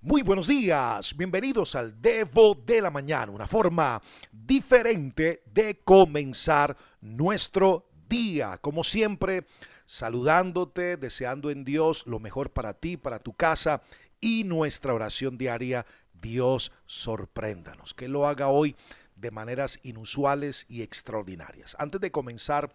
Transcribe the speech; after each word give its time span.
Muy 0.00 0.22
buenos 0.22 0.46
días, 0.46 1.16
bienvenidos 1.16 1.74
al 1.74 2.00
Devo 2.00 2.54
de 2.54 2.80
la 2.80 2.88
Mañana, 2.88 3.32
una 3.32 3.48
forma 3.48 4.00
diferente 4.30 5.42
de 5.52 5.80
comenzar 5.80 6.76
nuestro 7.00 7.90
día. 8.08 8.58
Como 8.58 8.84
siempre, 8.84 9.48
saludándote, 9.86 10.98
deseando 10.98 11.50
en 11.50 11.64
Dios 11.64 12.06
lo 12.06 12.20
mejor 12.20 12.52
para 12.52 12.74
ti, 12.74 12.96
para 12.96 13.18
tu 13.18 13.32
casa 13.32 13.82
y 14.20 14.44
nuestra 14.44 14.94
oración 14.94 15.36
diaria. 15.36 15.84
Dios 16.12 16.70
sorpréndanos, 16.86 17.92
que 17.92 18.06
lo 18.06 18.28
haga 18.28 18.46
hoy 18.46 18.76
de 19.16 19.32
maneras 19.32 19.80
inusuales 19.82 20.64
y 20.68 20.82
extraordinarias. 20.82 21.74
Antes 21.76 22.00
de 22.00 22.12
comenzar 22.12 22.72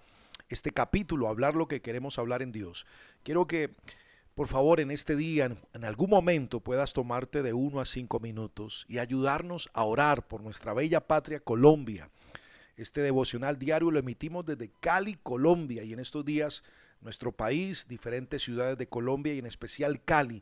este 0.49 0.71
capítulo, 0.71 1.29
hablar 1.29 1.55
lo 1.55 1.69
que 1.69 1.81
queremos 1.81 2.19
hablar 2.19 2.41
en 2.41 2.51
Dios, 2.51 2.85
quiero 3.23 3.47
que 3.47 3.73
por 4.35 4.47
favor 4.47 4.79
en 4.79 4.89
este 4.89 5.15
día, 5.15 5.55
en, 5.73 5.85
algún 5.85 6.09
momento 6.09 6.59
puedas 6.59 6.93
tomarte 6.93 7.43
de 7.43 7.53
uno 7.53 7.79
a 7.79 7.85
cinco 7.85 8.19
minutos 8.19 8.85
y 8.89 8.97
ayudarnos 8.97 9.69
a 9.73 9.83
orar 9.83 10.27
por 10.27 10.41
nuestra 10.41 10.73
bella 10.73 11.01
patria 11.01 11.39
Colombia. 11.39 12.09
Este 12.75 13.01
devocional 13.01 13.59
diario 13.59 13.91
lo 13.91 13.99
emitimos 13.99 14.45
desde 14.45 14.71
Cali, 14.79 15.19
Colombia, 15.21 15.83
y 15.83 15.93
en 15.93 15.99
estos 15.99 16.25
días 16.25 16.63
nuestro 17.01 17.31
país, 17.31 17.87
diferentes 17.87 18.41
ciudades 18.41 18.77
de 18.77 18.87
Colombia 18.87 19.33
y 19.33 19.39
en 19.39 19.45
especial 19.45 20.03
Cali, 20.03 20.41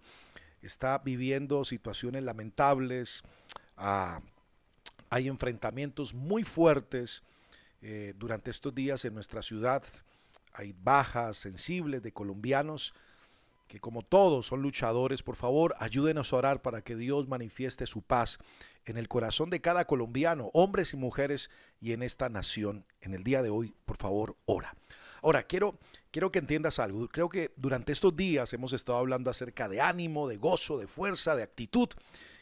está 0.61 0.97
viviendo 0.99 1.65
situaciones 1.65 2.23
lamentables. 2.23 3.23
Ah, 3.75 4.21
hay 5.09 5.27
enfrentamientos 5.27 6.13
muy 6.13 6.45
fuertes 6.45 7.23
eh, 7.81 8.13
durante 8.15 8.51
estos 8.51 8.73
días 8.73 9.03
en 9.03 9.13
nuestra 9.13 9.41
ciudad. 9.41 9.83
Hay 10.53 10.73
bajas 10.81 11.37
sensibles 11.37 12.01
de 12.01 12.13
colombianos 12.13 12.93
que 13.71 13.79
como 13.79 14.01
todos 14.01 14.47
son 14.47 14.61
luchadores, 14.61 15.23
por 15.23 15.37
favor, 15.37 15.75
ayúdenos 15.79 16.33
a 16.33 16.35
orar 16.35 16.61
para 16.61 16.81
que 16.81 16.97
Dios 16.97 17.29
manifieste 17.29 17.87
su 17.87 18.01
paz 18.01 18.37
en 18.83 18.97
el 18.97 19.07
corazón 19.07 19.49
de 19.49 19.61
cada 19.61 19.85
colombiano, 19.85 20.51
hombres 20.53 20.91
y 20.91 20.97
mujeres, 20.97 21.49
y 21.79 21.93
en 21.93 22.03
esta 22.03 22.27
nación. 22.27 22.85
En 22.99 23.13
el 23.13 23.23
día 23.23 23.41
de 23.41 23.49
hoy, 23.49 23.73
por 23.85 23.95
favor, 23.95 24.35
ora. 24.43 24.75
Ahora, 25.21 25.43
quiero, 25.43 25.79
quiero 26.11 26.33
que 26.33 26.39
entiendas 26.39 26.79
algo. 26.79 27.07
Creo 27.07 27.29
que 27.29 27.53
durante 27.55 27.93
estos 27.93 28.13
días 28.13 28.51
hemos 28.51 28.73
estado 28.73 28.97
hablando 28.97 29.31
acerca 29.31 29.69
de 29.69 29.79
ánimo, 29.79 30.27
de 30.27 30.35
gozo, 30.35 30.77
de 30.77 30.87
fuerza, 30.87 31.37
de 31.37 31.43
actitud. 31.43 31.87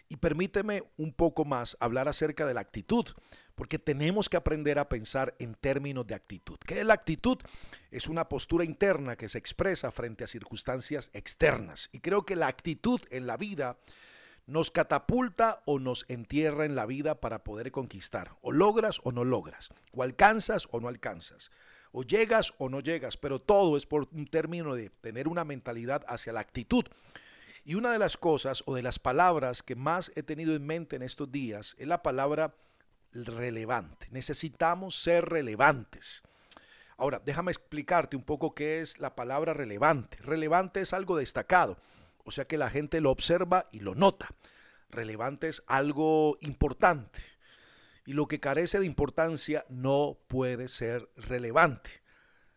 Y 0.07 0.15
permíteme 0.15 0.81
un 0.97 1.13
poco 1.13 1.45
más 1.45 1.77
hablar 1.79 2.07
acerca 2.07 2.47
de 2.47 2.55
la 2.55 2.61
actitud, 2.61 3.05
porque 3.59 3.77
tenemos 3.77 4.29
que 4.29 4.37
aprender 4.37 4.79
a 4.79 4.87
pensar 4.87 5.35
en 5.37 5.53
términos 5.53 6.07
de 6.07 6.15
actitud. 6.15 6.57
¿Qué 6.65 6.79
es 6.79 6.85
la 6.85 6.93
actitud? 6.93 7.37
Es 7.91 8.07
una 8.07 8.29
postura 8.29 8.63
interna 8.63 9.17
que 9.17 9.27
se 9.27 9.37
expresa 9.37 9.91
frente 9.91 10.23
a 10.23 10.27
circunstancias 10.27 11.11
externas. 11.11 11.89
Y 11.91 11.99
creo 11.99 12.25
que 12.25 12.37
la 12.37 12.47
actitud 12.47 13.01
en 13.09 13.27
la 13.27 13.35
vida 13.35 13.77
nos 14.45 14.71
catapulta 14.71 15.61
o 15.65 15.77
nos 15.77 16.05
entierra 16.07 16.63
en 16.63 16.73
la 16.73 16.85
vida 16.85 17.19
para 17.19 17.43
poder 17.43 17.73
conquistar. 17.73 18.37
O 18.39 18.53
logras 18.53 19.01
o 19.03 19.11
no 19.11 19.25
logras. 19.25 19.71
O 19.91 20.03
alcanzas 20.03 20.69
o 20.71 20.79
no 20.79 20.87
alcanzas. 20.87 21.51
O 21.91 22.03
llegas 22.03 22.53
o 22.59 22.69
no 22.69 22.79
llegas. 22.79 23.17
Pero 23.17 23.41
todo 23.41 23.75
es 23.75 23.85
por 23.85 24.07
un 24.13 24.27
término 24.27 24.73
de 24.73 24.89
tener 24.89 25.27
una 25.27 25.43
mentalidad 25.43 26.05
hacia 26.07 26.31
la 26.31 26.39
actitud. 26.39 26.85
Y 27.65 27.75
una 27.75 27.91
de 27.91 27.99
las 27.99 28.15
cosas 28.15 28.63
o 28.67 28.75
de 28.75 28.83
las 28.83 28.99
palabras 28.99 29.63
que 29.63 29.75
más 29.75 30.13
he 30.15 30.23
tenido 30.23 30.55
en 30.55 30.65
mente 30.65 30.95
en 30.95 31.01
estos 31.01 31.29
días 31.29 31.75
es 31.77 31.89
la 31.89 32.01
palabra 32.01 32.55
relevante. 33.13 34.07
Necesitamos 34.11 35.01
ser 35.01 35.25
relevantes. 35.25 36.23
Ahora, 36.97 37.21
déjame 37.25 37.51
explicarte 37.51 38.15
un 38.15 38.23
poco 38.23 38.53
qué 38.53 38.81
es 38.81 38.99
la 38.99 39.15
palabra 39.15 39.53
relevante. 39.53 40.17
Relevante 40.21 40.81
es 40.81 40.93
algo 40.93 41.17
destacado, 41.17 41.77
o 42.25 42.31
sea 42.31 42.45
que 42.45 42.57
la 42.57 42.69
gente 42.69 42.99
lo 42.99 43.11
observa 43.11 43.67
y 43.71 43.79
lo 43.79 43.95
nota. 43.95 44.29
Relevante 44.89 45.47
es 45.47 45.63
algo 45.67 46.37
importante. 46.41 47.21
Y 48.05 48.13
lo 48.13 48.27
que 48.27 48.39
carece 48.39 48.79
de 48.79 48.85
importancia 48.85 49.65
no 49.69 50.17
puede 50.27 50.67
ser 50.67 51.09
relevante. 51.15 52.01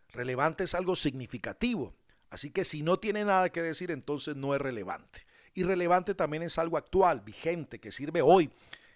Relevante 0.08 0.64
es 0.64 0.74
algo 0.74 0.96
significativo. 0.96 1.94
Así 2.30 2.50
que 2.50 2.64
si 2.64 2.82
no 2.82 2.98
tiene 2.98 3.24
nada 3.24 3.50
que 3.50 3.62
decir, 3.62 3.90
entonces 3.90 4.34
no 4.34 4.54
es 4.54 4.60
relevante. 4.60 5.26
Y 5.54 5.64
relevante 5.64 6.14
también 6.14 6.42
es 6.42 6.58
algo 6.58 6.78
actual, 6.78 7.20
vigente, 7.20 7.78
que 7.78 7.92
sirve 7.92 8.22
hoy. 8.22 8.50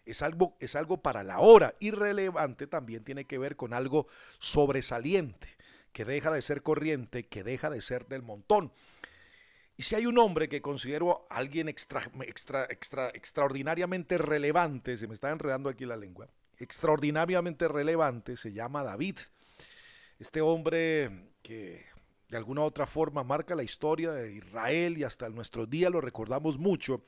Es 0.07 0.23
algo, 0.23 0.57
es 0.61 0.77
algo 0.77 1.03
para 1.03 1.23
la 1.23 1.41
hora. 1.41 1.75
Irrelevante 1.81 2.67
también 2.67 3.05
tiene 3.05 3.27
que 3.27 3.39
ver 3.39 3.57
con 3.57 3.75
algo 3.75 4.07
sobresaliente, 4.39 5.49
que 5.93 6.05
deja 6.05 6.31
de 6.31 6.41
ser 6.41 6.63
corriente, 6.63 7.27
que 7.27 7.43
deja 7.43 7.69
de 7.69 7.83
ser 7.83 8.07
del 8.07 8.23
montón. 8.23 8.73
Y 9.77 9.83
si 9.83 9.95
hay 9.95 10.07
un 10.07 10.19
hombre 10.19 10.49
que 10.49 10.63
considero 10.63 11.27
alguien 11.29 11.69
extra, 11.69 12.03
extra, 12.23 12.67
extra, 12.71 13.11
extraordinariamente 13.13 14.17
relevante, 14.17 14.97
se 14.97 15.07
me 15.07 15.13
está 15.13 15.31
enredando 15.31 15.69
aquí 15.69 15.85
la 15.85 15.97
lengua, 15.97 16.29
extraordinariamente 16.59 17.69
relevante, 17.69 18.39
se 18.39 18.53
llama 18.53 18.83
David. 18.83 19.19
Este 20.19 20.41
hombre 20.41 21.31
que 21.43 21.85
de 22.29 22.37
alguna 22.37 22.63
u 22.63 22.65
otra 22.65 22.87
forma 22.87 23.23
marca 23.23 23.55
la 23.55 23.63
historia 23.63 24.13
de 24.13 24.33
Israel 24.33 24.97
y 24.97 25.05
hasta 25.05 25.29
nuestro 25.29 25.67
día 25.67 25.91
lo 25.91 26.01
recordamos 26.01 26.59
mucho. 26.59 27.05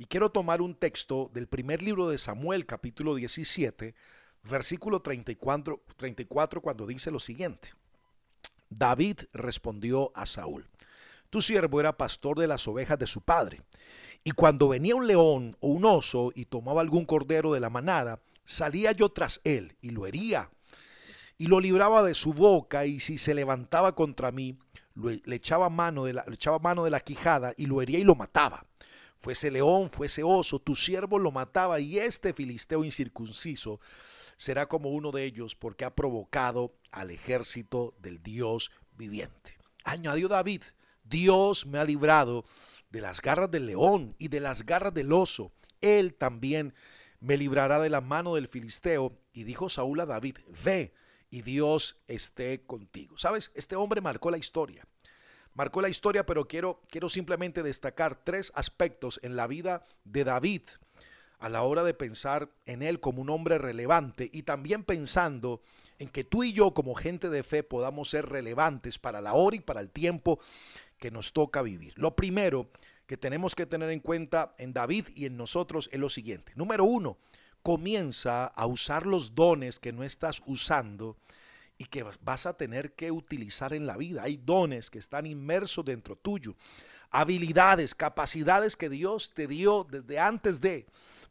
Y 0.00 0.06
quiero 0.06 0.30
tomar 0.30 0.62
un 0.62 0.74
texto 0.74 1.30
del 1.34 1.46
primer 1.46 1.82
libro 1.82 2.08
de 2.08 2.16
Samuel, 2.16 2.64
capítulo 2.64 3.16
17, 3.16 3.94
versículo 4.44 5.02
34, 5.02 5.78
34 5.98 6.62
cuando 6.62 6.86
dice 6.86 7.10
lo 7.10 7.18
siguiente. 7.18 7.74
David 8.70 9.18
respondió 9.34 10.10
a 10.14 10.24
Saúl, 10.24 10.66
tu 11.28 11.42
siervo 11.42 11.80
era 11.80 11.98
pastor 11.98 12.38
de 12.38 12.46
las 12.46 12.66
ovejas 12.66 12.98
de 12.98 13.06
su 13.06 13.20
padre, 13.20 13.60
y 14.24 14.30
cuando 14.30 14.70
venía 14.70 14.96
un 14.96 15.06
león 15.06 15.54
o 15.60 15.68
un 15.68 15.84
oso 15.84 16.32
y 16.34 16.46
tomaba 16.46 16.80
algún 16.80 17.04
cordero 17.04 17.52
de 17.52 17.60
la 17.60 17.68
manada, 17.68 18.22
salía 18.42 18.92
yo 18.92 19.10
tras 19.10 19.42
él 19.44 19.76
y 19.82 19.90
lo 19.90 20.06
hería 20.06 20.50
y 21.36 21.44
lo 21.44 21.60
libraba 21.60 22.02
de 22.02 22.14
su 22.14 22.32
boca 22.32 22.86
y 22.86 23.00
si 23.00 23.18
se 23.18 23.34
levantaba 23.34 23.94
contra 23.94 24.32
mí, 24.32 24.56
le, 24.94 25.36
echaba 25.36 25.68
mano 25.68 26.04
de 26.06 26.14
la, 26.14 26.24
echaba 26.32 26.58
mano 26.58 26.84
de 26.84 26.90
la 26.90 27.00
quijada 27.00 27.52
y 27.58 27.66
lo 27.66 27.82
hería 27.82 27.98
y 27.98 28.04
lo 28.04 28.14
mataba. 28.14 28.64
Fuese 29.20 29.50
león, 29.50 29.90
fuese 29.90 30.22
oso, 30.22 30.58
tu 30.58 30.74
siervo 30.74 31.18
lo 31.18 31.30
mataba 31.30 31.78
y 31.78 31.98
este 31.98 32.32
filisteo 32.32 32.84
incircunciso 32.84 33.78
será 34.38 34.66
como 34.66 34.88
uno 34.88 35.12
de 35.12 35.24
ellos 35.24 35.54
porque 35.54 35.84
ha 35.84 35.94
provocado 35.94 36.74
al 36.90 37.10
ejército 37.10 37.94
del 38.00 38.22
Dios 38.22 38.72
viviente. 38.96 39.58
Añadió 39.84 40.26
David, 40.26 40.62
Dios 41.04 41.66
me 41.66 41.78
ha 41.78 41.84
librado 41.84 42.46
de 42.88 43.02
las 43.02 43.20
garras 43.20 43.50
del 43.50 43.66
león 43.66 44.16
y 44.18 44.28
de 44.28 44.40
las 44.40 44.64
garras 44.64 44.94
del 44.94 45.12
oso. 45.12 45.52
Él 45.82 46.14
también 46.14 46.74
me 47.20 47.36
librará 47.36 47.78
de 47.78 47.90
la 47.90 48.00
mano 48.00 48.34
del 48.34 48.48
filisteo. 48.48 49.18
Y 49.32 49.44
dijo 49.44 49.68
Saúl 49.68 50.00
a 50.00 50.06
David, 50.06 50.38
ve, 50.64 50.94
y 51.30 51.42
Dios 51.42 51.98
esté 52.08 52.62
contigo. 52.62 53.16
¿Sabes? 53.16 53.52
Este 53.54 53.76
hombre 53.76 54.00
marcó 54.00 54.30
la 54.30 54.38
historia. 54.38 54.86
Marcó 55.60 55.82
la 55.82 55.90
historia, 55.90 56.24
pero 56.24 56.48
quiero, 56.48 56.80
quiero 56.88 57.10
simplemente 57.10 57.62
destacar 57.62 58.24
tres 58.24 58.50
aspectos 58.54 59.20
en 59.22 59.36
la 59.36 59.46
vida 59.46 59.84
de 60.04 60.24
David 60.24 60.62
a 61.38 61.50
la 61.50 61.64
hora 61.64 61.84
de 61.84 61.92
pensar 61.92 62.48
en 62.64 62.82
él 62.82 62.98
como 62.98 63.20
un 63.20 63.28
hombre 63.28 63.58
relevante 63.58 64.30
y 64.32 64.44
también 64.44 64.84
pensando 64.84 65.60
en 65.98 66.08
que 66.08 66.24
tú 66.24 66.44
y 66.44 66.54
yo 66.54 66.72
como 66.72 66.94
gente 66.94 67.28
de 67.28 67.42
fe 67.42 67.62
podamos 67.62 68.08
ser 68.08 68.30
relevantes 68.30 68.98
para 68.98 69.20
la 69.20 69.34
hora 69.34 69.56
y 69.56 69.60
para 69.60 69.80
el 69.80 69.90
tiempo 69.90 70.40
que 70.96 71.10
nos 71.10 71.34
toca 71.34 71.60
vivir. 71.60 71.92
Lo 71.96 72.16
primero 72.16 72.70
que 73.06 73.18
tenemos 73.18 73.54
que 73.54 73.66
tener 73.66 73.90
en 73.90 74.00
cuenta 74.00 74.54
en 74.56 74.72
David 74.72 75.08
y 75.14 75.26
en 75.26 75.36
nosotros 75.36 75.90
es 75.92 76.00
lo 76.00 76.08
siguiente. 76.08 76.52
Número 76.56 76.84
uno, 76.84 77.18
comienza 77.62 78.46
a 78.46 78.64
usar 78.64 79.04
los 79.04 79.34
dones 79.34 79.78
que 79.78 79.92
no 79.92 80.04
estás 80.04 80.42
usando 80.46 81.18
y 81.80 81.86
que 81.86 82.04
vas 82.20 82.44
a 82.44 82.52
tener 82.52 82.92
que 82.92 83.10
utilizar 83.10 83.72
en 83.72 83.86
la 83.86 83.96
vida. 83.96 84.24
Hay 84.24 84.36
dones 84.36 84.90
que 84.90 84.98
están 84.98 85.24
inmersos 85.24 85.82
dentro 85.82 86.14
tuyo, 86.14 86.54
habilidades, 87.10 87.94
capacidades 87.94 88.76
que 88.76 88.90
Dios 88.90 89.32
te 89.32 89.46
dio 89.46 89.86
desde 89.90 90.18
antes 90.18 90.60
de, 90.60 90.84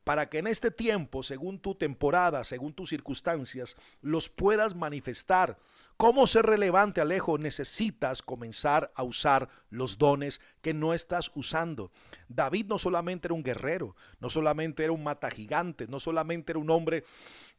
para 0.09 0.27
que 0.27 0.39
en 0.39 0.47
este 0.47 0.71
tiempo, 0.71 1.21
según 1.21 1.59
tu 1.59 1.75
temporada, 1.75 2.43
según 2.43 2.73
tus 2.73 2.89
circunstancias, 2.89 3.75
los 4.01 4.27
puedas 4.27 4.73
manifestar 4.73 5.59
¿Cómo 5.97 6.25
ser 6.25 6.47
relevante, 6.47 6.99
Alejo? 6.99 7.37
Necesitas 7.37 8.23
comenzar 8.23 8.91
a 8.95 9.03
usar 9.03 9.49
los 9.69 9.99
dones 9.99 10.41
que 10.61 10.73
no 10.73 10.95
estás 10.95 11.29
usando. 11.35 11.91
David 12.27 12.65
no 12.67 12.79
solamente 12.79 13.27
era 13.27 13.35
un 13.35 13.43
guerrero, 13.43 13.95
no 14.19 14.31
solamente 14.31 14.83
era 14.83 14.93
un 14.93 15.03
mata 15.03 15.29
gigante, 15.29 15.87
no 15.87 15.99
solamente 15.99 16.53
era 16.53 16.59
un 16.59 16.71
hombre 16.71 17.03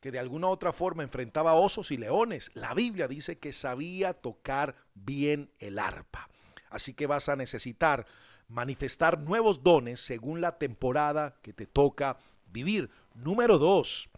que 0.01 0.11
de 0.11 0.19
alguna 0.19 0.49
u 0.49 0.51
otra 0.51 0.73
forma 0.73 1.05
enfrentaba 1.05 1.53
osos 1.53 1.93
y 1.93 1.99
leones. 1.99 2.51
La 2.55 2.75
Biblia 2.75 3.07
dice 3.07 3.39
que 3.39 3.53
sabía 3.53 4.15
tocar 4.15 4.75
bien 4.95 5.53
el 5.61 5.79
arpa. 5.79 6.29
Así 6.71 6.95
que 6.95 7.07
vas 7.07 7.29
a 7.29 7.37
necesitar 7.37 8.07
manifestar 8.49 9.21
nuevos 9.21 9.63
dones 9.63 10.01
según 10.01 10.41
la 10.41 10.59
temporada 10.59 11.37
que 11.43 11.53
te 11.53 11.67
toca 11.67 12.19
vivir. 12.53 12.91
Número 13.15 13.59
dos, 13.59 14.09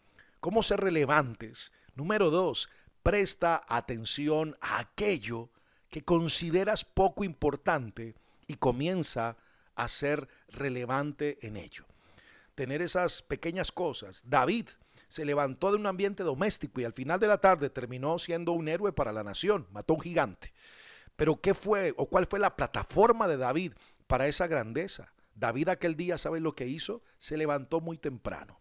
¿cómo 0.40 0.62
ser 0.62 0.80
relevantes? 0.80 1.72
Número 1.94 2.30
dos, 2.30 2.68
presta 3.02 3.62
atención 3.68 4.56
a 4.60 4.78
aquello 4.78 5.50
que 5.88 6.02
consideras 6.02 6.84
poco 6.84 7.24
importante 7.24 8.14
y 8.46 8.54
comienza 8.54 9.36
a 9.74 9.88
ser 9.88 10.28
relevante 10.48 11.38
en 11.46 11.56
ello. 11.56 11.84
tener 12.54 12.82
esas 12.82 13.22
pequeñas 13.22 13.72
cosas. 13.72 14.22
David 14.26 14.68
se 15.08 15.24
levantó 15.24 15.70
de 15.70 15.78
un 15.78 15.86
ambiente 15.86 16.22
doméstico 16.22 16.80
y 16.80 16.84
al 16.84 16.92
final 16.92 17.18
de 17.18 17.26
la 17.26 17.38
tarde 17.38 17.70
terminó 17.70 18.18
siendo 18.18 18.52
un 18.52 18.68
héroe 18.68 18.92
para 18.92 19.12
la 19.12 19.24
nación, 19.24 19.66
mató 19.72 19.94
un 19.94 20.00
gigante. 20.00 20.52
Pero 21.16 21.40
¿qué 21.40 21.54
fue 21.54 21.94
o 21.96 22.06
cuál 22.06 22.26
fue 22.26 22.38
la 22.38 22.56
plataforma 22.56 23.26
de 23.28 23.36
David 23.36 23.72
para 24.06 24.26
esa 24.26 24.46
grandeza? 24.46 25.12
David 25.42 25.70
aquel 25.70 25.96
día, 25.96 26.18
¿sabe 26.18 26.38
lo 26.38 26.54
que 26.54 26.68
hizo? 26.68 27.02
Se 27.18 27.36
levantó 27.36 27.80
muy 27.80 27.98
temprano. 27.98 28.60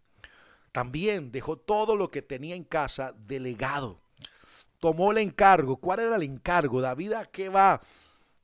También 0.71 1.31
dejó 1.31 1.55
todo 1.55 1.95
lo 1.95 2.09
que 2.09 2.23
tenía 2.23 2.55
en 2.55 2.63
casa 2.63 3.13
delegado. 3.27 4.01
Tomó 4.79 5.11
el 5.11 5.19
encargo. 5.19 5.77
¿Cuál 5.77 5.99
era 5.99 6.15
el 6.15 6.23
encargo? 6.23 6.81
David, 6.81 7.13
¿a 7.13 7.25
qué 7.25 7.49
va? 7.49 7.83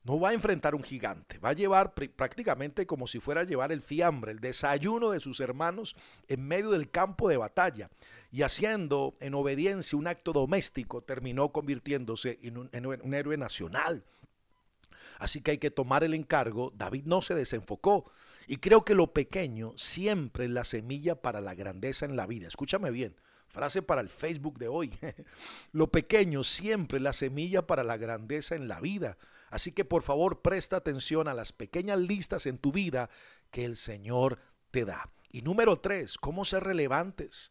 No 0.04 0.20
va 0.20 0.28
a 0.28 0.34
enfrentar 0.34 0.76
un 0.76 0.84
gigante, 0.84 1.38
va 1.38 1.48
a 1.48 1.52
llevar 1.52 1.94
prácticamente 1.94 2.86
como 2.86 3.08
si 3.08 3.18
fuera 3.18 3.40
a 3.40 3.44
llevar 3.44 3.72
el 3.72 3.82
fiambre, 3.82 4.30
el 4.30 4.38
desayuno 4.38 5.10
de 5.10 5.18
sus 5.18 5.40
hermanos 5.40 5.96
en 6.28 6.46
medio 6.46 6.70
del 6.70 6.90
campo 6.90 7.28
de 7.28 7.38
batalla. 7.38 7.90
Y 8.30 8.42
haciendo 8.42 9.16
en 9.18 9.34
obediencia 9.34 9.98
un 9.98 10.06
acto 10.06 10.32
doméstico, 10.32 11.02
terminó 11.02 11.50
convirtiéndose 11.50 12.38
en 12.42 12.58
un, 12.58 12.70
en 12.72 12.86
un 12.86 13.14
héroe 13.14 13.36
nacional. 13.36 14.04
Así 15.18 15.40
que 15.40 15.52
hay 15.52 15.58
que 15.58 15.70
tomar 15.70 16.04
el 16.04 16.14
encargo. 16.14 16.72
David 16.76 17.04
no 17.06 17.22
se 17.22 17.34
desenfocó. 17.34 18.10
Y 18.46 18.56
creo 18.56 18.82
que 18.82 18.94
lo 18.94 19.12
pequeño 19.12 19.72
siempre 19.76 20.46
es 20.46 20.50
la 20.50 20.64
semilla 20.64 21.20
para 21.20 21.40
la 21.40 21.54
grandeza 21.54 22.06
en 22.06 22.16
la 22.16 22.26
vida. 22.26 22.48
Escúchame 22.48 22.90
bien. 22.90 23.14
Frase 23.48 23.82
para 23.82 24.00
el 24.00 24.08
Facebook 24.08 24.58
de 24.58 24.68
hoy. 24.68 24.98
lo 25.72 25.90
pequeño 25.90 26.44
siempre 26.44 26.98
es 26.98 27.02
la 27.02 27.12
semilla 27.12 27.66
para 27.66 27.84
la 27.84 27.96
grandeza 27.96 28.54
en 28.54 28.68
la 28.68 28.80
vida. 28.80 29.18
Así 29.50 29.72
que 29.72 29.84
por 29.84 30.02
favor 30.02 30.42
presta 30.42 30.76
atención 30.76 31.28
a 31.28 31.34
las 31.34 31.52
pequeñas 31.52 31.98
listas 31.98 32.46
en 32.46 32.58
tu 32.58 32.72
vida 32.72 33.08
que 33.50 33.64
el 33.64 33.76
Señor 33.76 34.38
te 34.70 34.84
da. 34.84 35.10
Y 35.30 35.42
número 35.42 35.78
tres, 35.80 36.18
¿cómo 36.18 36.44
ser 36.44 36.64
relevantes? 36.64 37.50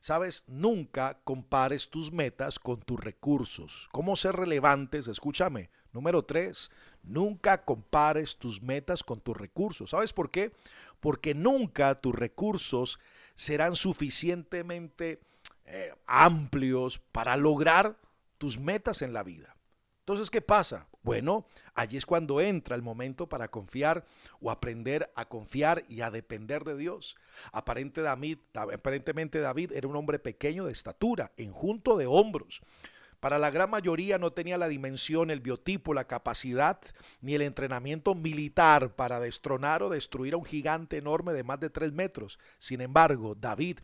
Sabes, 0.00 0.44
nunca 0.46 1.20
compares 1.24 1.90
tus 1.90 2.12
metas 2.12 2.58
con 2.58 2.80
tus 2.80 3.00
recursos. 3.00 3.88
¿Cómo 3.92 4.16
ser 4.16 4.36
relevantes? 4.36 5.08
Escúchame. 5.08 5.70
Número 5.92 6.24
tres, 6.24 6.70
nunca 7.02 7.64
compares 7.64 8.36
tus 8.36 8.62
metas 8.62 9.02
con 9.02 9.20
tus 9.20 9.36
recursos. 9.36 9.90
¿Sabes 9.90 10.12
por 10.12 10.30
qué? 10.30 10.52
Porque 11.00 11.34
nunca 11.34 11.94
tus 11.94 12.14
recursos 12.14 12.98
serán 13.34 13.74
suficientemente 13.74 15.20
eh, 15.64 15.94
amplios 16.06 17.00
para 17.12 17.36
lograr 17.36 17.96
tus 18.36 18.58
metas 18.58 19.02
en 19.02 19.12
la 19.12 19.22
vida. 19.22 19.57
Entonces, 20.08 20.30
¿qué 20.30 20.40
pasa? 20.40 20.86
Bueno, 21.02 21.44
allí 21.74 21.98
es 21.98 22.06
cuando 22.06 22.40
entra 22.40 22.74
el 22.74 22.80
momento 22.80 23.28
para 23.28 23.50
confiar 23.50 24.06
o 24.40 24.50
aprender 24.50 25.12
a 25.14 25.26
confiar 25.26 25.84
y 25.86 26.00
a 26.00 26.10
depender 26.10 26.64
de 26.64 26.78
Dios. 26.78 27.18
aparentemente 27.52 29.40
David 29.40 29.72
era 29.72 29.86
un 29.86 29.96
hombre 29.96 30.18
pequeño 30.18 30.64
de 30.64 30.72
estatura, 30.72 31.32
enjunto 31.36 31.98
de 31.98 32.06
hombros. 32.06 32.62
Para 33.20 33.38
la 33.38 33.50
gran 33.50 33.68
mayoría 33.68 34.16
no 34.16 34.32
tenía 34.32 34.56
la 34.56 34.68
dimensión, 34.68 35.30
el 35.30 35.40
biotipo, 35.40 35.92
la 35.92 36.06
capacidad 36.06 36.80
ni 37.20 37.34
el 37.34 37.42
entrenamiento 37.42 38.14
militar 38.14 38.96
para 38.96 39.20
destronar 39.20 39.82
o 39.82 39.90
destruir 39.90 40.32
a 40.32 40.38
un 40.38 40.46
gigante 40.46 40.96
enorme 40.96 41.34
de 41.34 41.44
más 41.44 41.60
de 41.60 41.68
tres 41.68 41.92
metros. 41.92 42.38
Sin 42.56 42.80
embargo, 42.80 43.34
David 43.34 43.80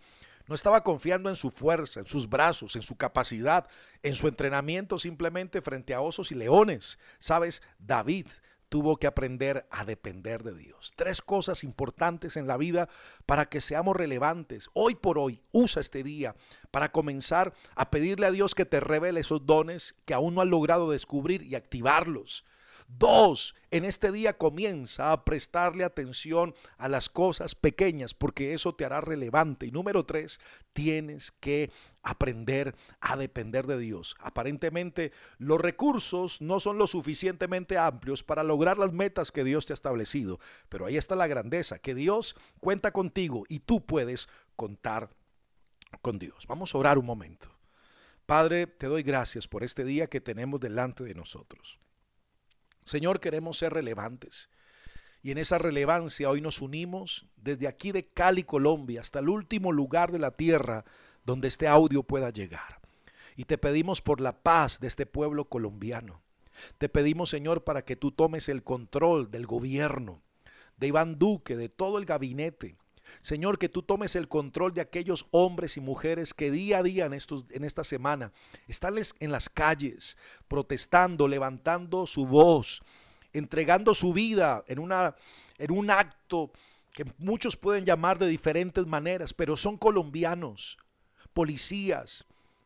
no 0.46 0.54
estaba 0.54 0.82
confiando 0.82 1.30
en 1.30 1.36
su 1.36 1.50
fuerza, 1.50 2.00
en 2.00 2.06
sus 2.06 2.28
brazos, 2.28 2.76
en 2.76 2.82
su 2.82 2.96
capacidad, 2.96 3.66
en 4.02 4.14
su 4.14 4.28
entrenamiento 4.28 4.98
simplemente 4.98 5.62
frente 5.62 5.94
a 5.94 6.00
osos 6.00 6.32
y 6.32 6.34
leones. 6.34 6.98
Sabes, 7.18 7.62
David 7.78 8.26
tuvo 8.68 8.96
que 8.96 9.06
aprender 9.06 9.66
a 9.70 9.84
depender 9.84 10.42
de 10.42 10.52
Dios. 10.52 10.92
Tres 10.96 11.22
cosas 11.22 11.62
importantes 11.62 12.36
en 12.36 12.46
la 12.46 12.56
vida 12.56 12.88
para 13.24 13.46
que 13.48 13.60
seamos 13.60 13.94
relevantes. 13.94 14.68
Hoy 14.72 14.96
por 14.96 15.16
hoy, 15.18 15.42
usa 15.52 15.80
este 15.80 16.02
día 16.02 16.34
para 16.70 16.90
comenzar 16.90 17.54
a 17.76 17.90
pedirle 17.90 18.26
a 18.26 18.32
Dios 18.32 18.54
que 18.54 18.66
te 18.66 18.80
revele 18.80 19.20
esos 19.20 19.46
dones 19.46 19.94
que 20.04 20.14
aún 20.14 20.34
no 20.34 20.40
has 20.40 20.48
logrado 20.48 20.90
descubrir 20.90 21.42
y 21.42 21.54
activarlos. 21.54 22.44
Dos, 22.86 23.54
en 23.70 23.84
este 23.84 24.12
día 24.12 24.38
comienza 24.38 25.10
a 25.10 25.24
prestarle 25.24 25.84
atención 25.84 26.54
a 26.76 26.88
las 26.88 27.08
cosas 27.08 27.54
pequeñas 27.54 28.14
porque 28.14 28.54
eso 28.54 28.74
te 28.74 28.84
hará 28.84 29.00
relevante. 29.00 29.66
Y 29.66 29.70
número 29.70 30.04
tres, 30.04 30.40
tienes 30.72 31.32
que 31.32 31.72
aprender 32.02 32.76
a 33.00 33.16
depender 33.16 33.66
de 33.66 33.78
Dios. 33.78 34.14
Aparentemente 34.20 35.12
los 35.38 35.60
recursos 35.60 36.40
no 36.40 36.60
son 36.60 36.78
lo 36.78 36.86
suficientemente 36.86 37.78
amplios 37.78 38.22
para 38.22 38.44
lograr 38.44 38.78
las 38.78 38.92
metas 38.92 39.32
que 39.32 39.44
Dios 39.44 39.66
te 39.66 39.72
ha 39.72 39.74
establecido, 39.74 40.38
pero 40.68 40.86
ahí 40.86 40.96
está 40.96 41.16
la 41.16 41.26
grandeza, 41.26 41.78
que 41.78 41.94
Dios 41.94 42.36
cuenta 42.60 42.92
contigo 42.92 43.44
y 43.48 43.60
tú 43.60 43.84
puedes 43.84 44.28
contar 44.54 45.10
con 46.02 46.18
Dios. 46.18 46.46
Vamos 46.46 46.74
a 46.74 46.78
orar 46.78 46.98
un 46.98 47.06
momento. 47.06 47.48
Padre, 48.26 48.66
te 48.66 48.86
doy 48.86 49.02
gracias 49.02 49.48
por 49.48 49.64
este 49.64 49.84
día 49.84 50.06
que 50.06 50.20
tenemos 50.20 50.60
delante 50.60 51.04
de 51.04 51.14
nosotros. 51.14 51.78
Señor, 52.84 53.20
queremos 53.20 53.58
ser 53.58 53.72
relevantes. 53.72 54.50
Y 55.22 55.30
en 55.30 55.38
esa 55.38 55.56
relevancia 55.58 56.28
hoy 56.28 56.42
nos 56.42 56.60
unimos 56.60 57.26
desde 57.36 57.66
aquí 57.66 57.92
de 57.92 58.06
Cali, 58.06 58.44
Colombia, 58.44 59.00
hasta 59.00 59.20
el 59.20 59.30
último 59.30 59.72
lugar 59.72 60.12
de 60.12 60.18
la 60.18 60.32
tierra 60.32 60.84
donde 61.24 61.48
este 61.48 61.66
audio 61.66 62.02
pueda 62.02 62.30
llegar. 62.30 62.80
Y 63.34 63.44
te 63.44 63.56
pedimos 63.56 64.02
por 64.02 64.20
la 64.20 64.42
paz 64.42 64.80
de 64.80 64.86
este 64.86 65.06
pueblo 65.06 65.46
colombiano. 65.46 66.22
Te 66.78 66.88
pedimos, 66.88 67.30
Señor, 67.30 67.64
para 67.64 67.84
que 67.84 67.96
tú 67.96 68.12
tomes 68.12 68.48
el 68.48 68.62
control 68.62 69.30
del 69.30 69.46
gobierno, 69.46 70.22
de 70.76 70.88
Iván 70.88 71.18
Duque, 71.18 71.56
de 71.56 71.70
todo 71.70 71.98
el 71.98 72.04
gabinete, 72.04 72.76
Señor, 73.20 73.58
que 73.58 73.68
tú 73.68 73.82
tomes 73.82 74.16
el 74.16 74.28
control 74.28 74.74
de 74.74 74.80
aquellos 74.80 75.26
hombres 75.30 75.76
y 75.76 75.80
mujeres 75.80 76.34
que 76.34 76.50
día 76.50 76.78
a 76.78 76.82
día 76.82 77.06
en, 77.06 77.14
estos, 77.14 77.44
en 77.50 77.64
esta 77.64 77.84
semana 77.84 78.32
están 78.68 78.94
en 79.20 79.32
las 79.32 79.48
calles 79.48 80.16
protestando, 80.48 81.28
levantando 81.28 82.06
su 82.06 82.26
voz, 82.26 82.82
entregando 83.32 83.94
su 83.94 84.12
vida 84.12 84.64
en, 84.68 84.78
una, 84.78 85.16
en 85.58 85.70
un 85.70 85.90
acto 85.90 86.52
que 86.92 87.04
muchos 87.18 87.56
pueden 87.56 87.84
llamar 87.84 88.18
de 88.18 88.28
diferentes 88.28 88.86
maneras, 88.86 89.34
pero 89.34 89.56
son 89.56 89.76
colombianos, 89.76 90.78
policías, 91.32 92.24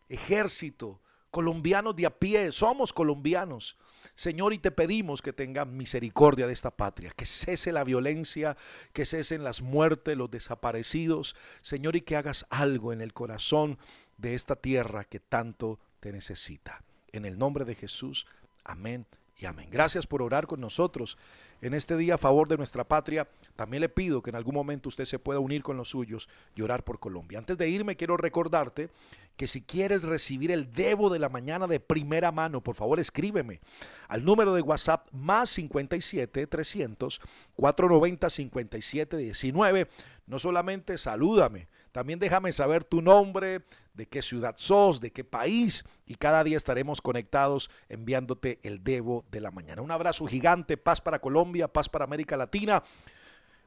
ejército, 0.08 1.00
colombianos 1.30 1.96
de 1.96 2.06
a 2.06 2.10
pie, 2.10 2.52
somos 2.52 2.92
colombianos. 2.92 3.76
Señor, 4.14 4.52
y 4.52 4.58
te 4.58 4.70
pedimos 4.70 5.22
que 5.22 5.32
tengan 5.32 5.76
misericordia 5.76 6.46
de 6.46 6.52
esta 6.52 6.70
patria, 6.70 7.12
que 7.16 7.26
cese 7.26 7.72
la 7.72 7.84
violencia, 7.84 8.56
que 8.92 9.06
cesen 9.06 9.44
las 9.44 9.62
muertes, 9.62 10.16
los 10.16 10.30
desaparecidos, 10.30 11.36
Señor, 11.60 11.96
y 11.96 12.02
que 12.02 12.16
hagas 12.16 12.46
algo 12.50 12.92
en 12.92 13.00
el 13.00 13.12
corazón 13.12 13.78
de 14.16 14.34
esta 14.34 14.56
tierra 14.56 15.04
que 15.04 15.20
tanto 15.20 15.78
te 16.00 16.12
necesita. 16.12 16.82
En 17.12 17.24
el 17.24 17.38
nombre 17.38 17.64
de 17.64 17.74
Jesús, 17.74 18.26
amén 18.64 19.06
y 19.36 19.46
amén. 19.46 19.68
Gracias 19.70 20.06
por 20.06 20.22
orar 20.22 20.46
con 20.46 20.60
nosotros 20.60 21.16
en 21.60 21.74
este 21.74 21.96
día 21.96 22.14
a 22.14 22.18
favor 22.18 22.48
de 22.48 22.56
nuestra 22.56 22.84
patria. 22.84 23.28
También 23.56 23.80
le 23.80 23.88
pido 23.88 24.22
que 24.22 24.30
en 24.30 24.36
algún 24.36 24.54
momento 24.54 24.88
usted 24.88 25.04
se 25.04 25.18
pueda 25.18 25.40
unir 25.40 25.62
con 25.62 25.76
los 25.76 25.90
suyos 25.90 26.28
y 26.54 26.62
orar 26.62 26.84
por 26.84 26.98
Colombia. 26.98 27.38
Antes 27.38 27.58
de 27.58 27.68
irme, 27.68 27.96
quiero 27.96 28.16
recordarte 28.16 28.90
que 29.36 29.46
si 29.46 29.62
quieres 29.62 30.02
recibir 30.02 30.50
el 30.50 30.72
Debo 30.72 31.10
de 31.10 31.20
la 31.20 31.28
mañana 31.28 31.66
de 31.66 31.78
primera 31.78 32.32
mano, 32.32 32.60
por 32.60 32.74
favor 32.74 32.98
escríbeme 32.98 33.60
al 34.08 34.24
número 34.24 34.52
de 34.52 34.62
WhatsApp 34.62 35.08
más 35.12 35.50
57 35.50 36.46
300 36.46 37.20
490 37.54 38.30
57 38.30 39.16
19. 39.16 39.88
No 40.26 40.38
solamente 40.38 40.98
salúdame, 40.98 41.68
también 41.92 42.18
déjame 42.18 42.52
saber 42.52 42.84
tu 42.84 43.02
nombre, 43.02 43.62
de 43.94 44.06
qué 44.06 44.22
ciudad 44.22 44.54
sos, 44.56 45.00
de 45.00 45.10
qué 45.10 45.24
país 45.24 45.84
y 46.06 46.14
cada 46.14 46.44
día 46.44 46.56
estaremos 46.56 47.02
conectados 47.02 47.68
enviándote 47.88 48.60
el 48.62 48.84
Debo 48.84 49.24
de 49.30 49.40
la 49.40 49.50
mañana. 49.50 49.82
Un 49.82 49.90
abrazo 49.90 50.26
gigante, 50.26 50.76
paz 50.76 51.00
para 51.00 51.18
Colombia, 51.18 51.68
paz 51.68 51.88
para 51.88 52.04
América 52.04 52.36
Latina. 52.36 52.82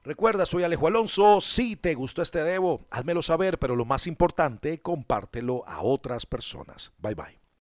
Recuerda, 0.04 0.46
soy 0.46 0.63
Alejo 0.63 0.88
Alonso. 0.88 1.42
Si 1.42 1.75
te 1.75 1.94
gustó 1.94 2.22
este 2.22 2.44
Debo, 2.44 2.88
házmelo 2.90 3.22
saber, 3.22 3.60
pero 3.60 3.75
lo 3.75 3.86
más 3.86 4.08
importante, 4.08 4.82
compártelo 4.82 5.63
a 5.68 5.82
otras 5.82 6.25
personas. 6.25 6.92
Bye 7.00 7.16
bye. 7.16 7.40